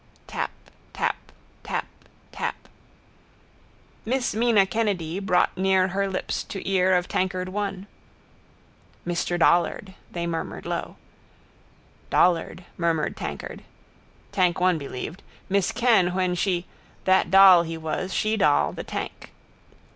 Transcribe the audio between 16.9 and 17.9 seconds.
that doll he